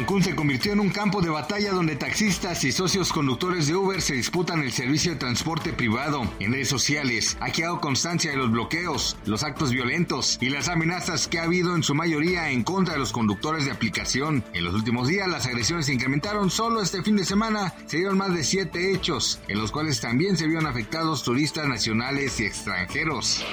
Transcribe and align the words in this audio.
Cancún 0.00 0.22
se 0.22 0.34
convirtió 0.34 0.72
en 0.72 0.80
un 0.80 0.88
campo 0.88 1.20
de 1.20 1.28
batalla 1.28 1.72
donde 1.72 1.94
taxistas 1.94 2.64
y 2.64 2.72
socios 2.72 3.12
conductores 3.12 3.66
de 3.66 3.74
Uber 3.76 4.00
se 4.00 4.14
disputan 4.14 4.62
el 4.62 4.72
servicio 4.72 5.12
de 5.12 5.18
transporte 5.18 5.74
privado. 5.74 6.22
En 6.38 6.54
redes 6.54 6.68
sociales 6.68 7.36
ha 7.38 7.50
quedado 7.50 7.82
constancia 7.82 8.30
de 8.30 8.38
los 8.38 8.50
bloqueos, 8.50 9.18
los 9.26 9.42
actos 9.42 9.72
violentos 9.72 10.38
y 10.40 10.48
las 10.48 10.70
amenazas 10.70 11.28
que 11.28 11.38
ha 11.38 11.42
habido 11.42 11.76
en 11.76 11.82
su 11.82 11.94
mayoría 11.94 12.50
en 12.50 12.62
contra 12.62 12.94
de 12.94 12.98
los 12.98 13.12
conductores 13.12 13.66
de 13.66 13.72
aplicación. 13.72 14.42
En 14.54 14.64
los 14.64 14.72
últimos 14.74 15.06
días 15.06 15.28
las 15.28 15.44
agresiones 15.44 15.84
se 15.84 15.92
incrementaron. 15.92 16.48
Solo 16.48 16.80
este 16.80 17.02
fin 17.02 17.16
de 17.16 17.26
semana 17.26 17.74
se 17.84 17.98
dieron 17.98 18.16
más 18.16 18.32
de 18.32 18.42
siete 18.42 18.94
hechos, 18.94 19.38
en 19.48 19.58
los 19.58 19.70
cuales 19.70 20.00
también 20.00 20.38
se 20.38 20.46
vieron 20.46 20.66
afectados 20.66 21.24
turistas 21.24 21.68
nacionales 21.68 22.40
y 22.40 22.46
extranjeros. 22.46 23.44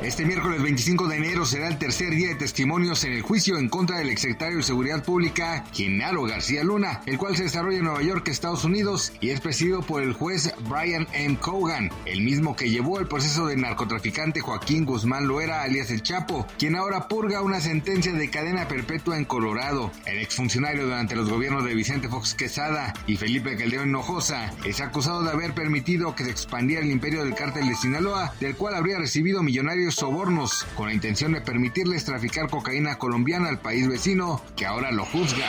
Este 0.00 0.24
miércoles 0.24 0.62
25 0.62 1.08
de 1.08 1.16
enero 1.16 1.44
será 1.44 1.68
el 1.68 1.76
tercer 1.76 2.12
día 2.12 2.28
de 2.28 2.36
testimonios 2.36 3.04
en 3.04 3.12
el 3.12 3.20
juicio 3.20 3.58
en 3.58 3.68
contra 3.68 3.98
del 3.98 4.08
exsecretario 4.08 4.56
de 4.56 4.62
Seguridad 4.62 5.04
Pública 5.04 5.57
Genaro 5.72 6.24
García 6.24 6.64
Luna, 6.64 7.02
el 7.06 7.18
cual 7.18 7.36
se 7.36 7.44
desarrolla 7.44 7.78
en 7.78 7.84
Nueva 7.84 8.02
York, 8.02 8.28
Estados 8.28 8.64
Unidos, 8.64 9.12
y 9.20 9.30
es 9.30 9.40
presidido 9.40 9.82
por 9.82 10.02
el 10.02 10.12
juez 10.12 10.52
Brian 10.68 11.06
M. 11.12 11.38
Cogan, 11.38 11.90
el 12.04 12.22
mismo 12.22 12.56
que 12.56 12.70
llevó 12.70 12.98
el 12.98 13.08
proceso 13.08 13.46
del 13.46 13.60
narcotraficante 13.60 14.40
Joaquín 14.40 14.84
Guzmán 14.84 15.28
Loera, 15.28 15.62
alias 15.62 15.90
El 15.90 16.02
Chapo, 16.02 16.46
quien 16.58 16.76
ahora 16.76 17.08
purga 17.08 17.42
una 17.42 17.60
sentencia 17.60 18.12
de 18.12 18.30
cadena 18.30 18.68
perpetua 18.68 19.16
en 19.16 19.24
Colorado. 19.24 19.90
El 20.06 20.18
exfuncionario 20.18 20.84
durante 20.84 21.16
los 21.16 21.28
gobiernos 21.28 21.64
de 21.64 21.74
Vicente 21.74 22.08
Fox 22.08 22.34
Quesada 22.34 22.94
y 23.06 23.16
Felipe 23.16 23.56
Caldeón 23.56 23.88
Hinojosa 23.88 24.52
es 24.64 24.80
acusado 24.80 25.22
de 25.22 25.30
haber 25.30 25.54
permitido 25.54 26.14
que 26.14 26.24
se 26.24 26.30
expandiera 26.30 26.82
el 26.82 26.90
imperio 26.90 27.24
del 27.24 27.34
cártel 27.34 27.68
de 27.68 27.74
Sinaloa, 27.74 28.32
del 28.40 28.56
cual 28.56 28.74
habría 28.74 28.98
recibido 28.98 29.42
millonarios 29.42 29.94
sobornos, 29.96 30.66
con 30.76 30.88
la 30.88 30.94
intención 30.94 31.32
de 31.32 31.40
permitirles 31.40 32.04
traficar 32.04 32.48
cocaína 32.48 32.98
colombiana 32.98 33.48
al 33.48 33.60
país 33.60 33.88
vecino, 33.88 34.42
que 34.56 34.66
ahora 34.66 34.92
lo 34.92 35.04
juzga. 35.04 35.47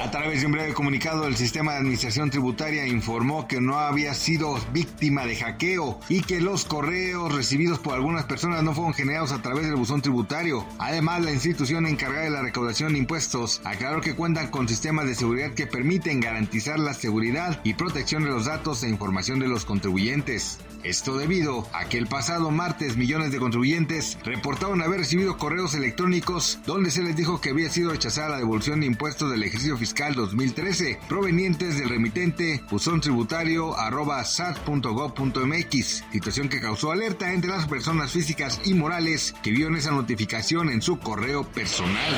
A 0.00 0.10
través 0.10 0.40
de 0.40 0.46
un 0.46 0.52
breve 0.52 0.74
comunicado, 0.74 1.26
el 1.26 1.36
sistema 1.36 1.72
de 1.72 1.78
administración 1.78 2.30
tributaria 2.30 2.86
informó 2.86 3.48
que 3.48 3.60
no 3.60 3.78
había 3.78 4.14
sido 4.14 4.58
víctima 4.72 5.24
de 5.24 5.36
hackeo 5.36 5.98
y 6.08 6.20
que 6.20 6.40
los 6.40 6.64
correos 6.64 7.34
recibidos 7.34 7.78
por 7.78 7.94
algunas 7.94 8.24
personas 8.24 8.62
no 8.62 8.74
fueron 8.74 8.94
generados 8.94 9.32
a 9.32 9.40
través 9.40 9.66
del 9.66 9.76
buzón 9.76 10.02
tributario. 10.02 10.66
Además, 10.78 11.22
la 11.22 11.32
institución 11.32 11.86
encargada 11.86 12.24
de 12.24 12.30
la 12.30 12.42
recaudación 12.42 12.92
de 12.92 12.98
impuestos 12.98 13.60
aclaró 13.64 14.00
que 14.00 14.14
cuentan 14.14 14.48
con 14.48 14.68
sistemas 14.68 15.06
de 15.06 15.14
seguridad 15.14 15.54
que 15.54 15.66
permiten 15.66 16.20
garantizar 16.20 16.78
la 16.78 16.94
seguridad 16.94 17.60
y 17.64 17.74
protección 17.74 18.24
de 18.24 18.30
los 18.30 18.44
datos 18.44 18.82
e 18.82 18.88
información 18.88 19.38
de 19.38 19.48
los 19.48 19.64
contribuyentes. 19.64 20.58
Esto 20.82 21.16
debido 21.16 21.68
a 21.72 21.84
que 21.84 21.96
el 21.96 22.08
pasado 22.08 22.50
martes 22.50 22.96
millones 22.96 23.30
de 23.30 23.38
contribuyentes 23.38 24.18
reportaron 24.24 24.82
haber 24.82 24.98
recibido 24.98 25.38
correos 25.38 25.74
electrónicos 25.74 26.58
donde 26.66 26.90
se 26.90 27.02
les 27.02 27.14
dijo 27.14 27.40
que 27.40 27.50
había 27.50 27.70
sido 27.70 27.92
rechazada 27.92 28.30
la 28.30 28.38
devolución 28.38 28.80
de 28.80 28.86
impuestos 28.86 29.21
del 29.28 29.42
ejercicio 29.42 29.76
fiscal 29.76 30.14
2013 30.14 30.98
provenientes 31.08 31.78
del 31.78 31.88
remitente 31.88 32.62
buzón 32.70 33.00
tributario 33.00 33.78
arroba 33.78 34.24
sat.gov.mx, 34.24 36.04
situación 36.12 36.48
que 36.48 36.60
causó 36.60 36.92
alerta 36.92 37.32
entre 37.32 37.50
las 37.50 37.66
personas 37.66 38.12
físicas 38.12 38.60
y 38.64 38.74
morales 38.74 39.34
que 39.42 39.50
vieron 39.50 39.76
esa 39.76 39.90
notificación 39.90 40.70
en 40.70 40.82
su 40.82 40.98
correo 40.98 41.44
personal. 41.44 42.14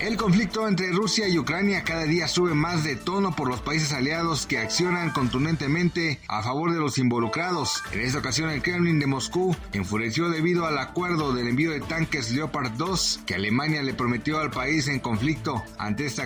El 0.00 0.16
conflicto 0.16 0.66
entre 0.66 0.92
Rusia 0.92 1.28
y 1.28 1.38
Ucrania 1.38 1.84
cada 1.84 2.04
día 2.04 2.28
sube 2.28 2.54
más 2.54 2.84
de 2.84 2.96
tono 2.96 3.34
por 3.34 3.48
los 3.48 3.60
países 3.60 3.92
aliados 3.92 4.46
que 4.46 4.58
accionan 4.58 5.10
contundentemente 5.10 6.20
a 6.28 6.42
favor 6.42 6.72
de 6.72 6.80
los 6.80 6.98
involucrados. 6.98 7.82
En 7.92 8.00
esta 8.00 8.18
ocasión 8.18 8.50
el 8.50 8.62
Kremlin 8.62 8.98
de 8.98 9.06
Moscú 9.06 9.56
enfureció 9.72 10.28
debido 10.28 10.66
al 10.66 10.78
acuerdo 10.78 11.32
del 11.32 11.48
envío 11.48 11.70
de 11.70 11.80
tanques 11.80 12.32
Leopard 12.32 12.72
2 12.72 13.20
que 13.26 13.34
Alemania 13.34 13.82
le 13.82 13.94
prometió 13.94 14.38
al 14.38 14.50
país 14.50 14.88
en 14.88 15.00
conflicto. 15.00 15.62
Ante 15.78 16.06
este 16.06 16.22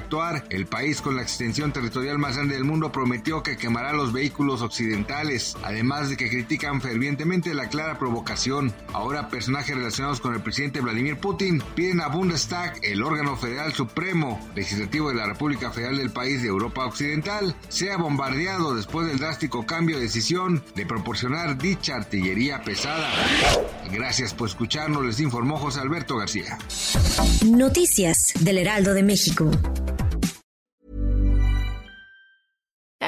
el 0.49 0.65
país 0.65 1.03
con 1.03 1.16
la 1.16 1.22
extensión 1.22 1.72
territorial 1.72 2.19
más 2.19 2.37
grande 2.37 2.54
del 2.54 2.65
mundo 2.65 2.91
prometió 2.91 3.43
que 3.43 3.59
quemará 3.59 3.93
los 3.93 4.15
vehículos 4.15 4.62
occidentales, 4.62 5.54
además 5.62 6.09
de 6.09 6.16
que 6.16 6.31
critican 6.31 6.81
fervientemente 6.81 7.53
la 7.53 7.69
clara 7.69 7.99
provocación. 7.99 8.72
Ahora 8.94 9.28
personajes 9.28 9.76
relacionados 9.76 10.22
con 10.22 10.34
el 10.34 10.41
presidente 10.41 10.81
Vladimir 10.81 11.19
Putin 11.19 11.62
piden 11.75 12.00
a 12.00 12.09
Bundestag, 12.09 12.78
el 12.82 13.03
órgano 13.03 13.37
federal 13.37 13.75
supremo 13.75 14.41
legislativo 14.55 15.10
de 15.10 15.16
la 15.16 15.26
República 15.26 15.71
Federal 15.71 15.99
del 15.99 16.10
país 16.10 16.41
de 16.41 16.49
Europa 16.49 16.87
Occidental, 16.87 17.55
sea 17.69 17.99
bombardeado 17.99 18.75
después 18.75 19.06
del 19.06 19.19
drástico 19.19 19.66
cambio 19.66 19.97
de 19.97 20.05
decisión 20.05 20.65
de 20.75 20.87
proporcionar 20.87 21.59
dicha 21.59 21.97
artillería 21.97 22.62
pesada. 22.62 23.10
Gracias 23.93 24.32
por 24.32 24.49
escucharnos, 24.49 25.05
les 25.05 25.21
informó 25.21 25.59
José 25.59 25.81
Alberto 25.81 26.16
García. 26.16 26.56
Noticias 27.44 28.32
del 28.41 28.56
Heraldo 28.56 28.94
de 28.94 29.03
México. 29.03 29.50